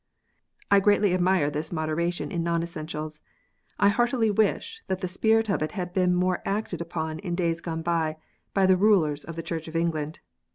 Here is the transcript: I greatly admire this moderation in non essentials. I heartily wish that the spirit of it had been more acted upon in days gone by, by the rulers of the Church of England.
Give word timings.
I 0.71 0.79
greatly 0.79 1.13
admire 1.13 1.51
this 1.51 1.71
moderation 1.71 2.31
in 2.31 2.41
non 2.41 2.63
essentials. 2.63 3.21
I 3.79 3.89
heartily 3.89 4.31
wish 4.31 4.81
that 4.87 5.01
the 5.01 5.07
spirit 5.07 5.47
of 5.47 5.61
it 5.61 5.73
had 5.73 5.93
been 5.93 6.15
more 6.15 6.41
acted 6.43 6.81
upon 6.81 7.19
in 7.19 7.35
days 7.35 7.61
gone 7.61 7.83
by, 7.83 8.17
by 8.51 8.65
the 8.65 8.77
rulers 8.77 9.23
of 9.23 9.35
the 9.35 9.43
Church 9.43 9.67
of 9.67 9.75
England. 9.75 10.19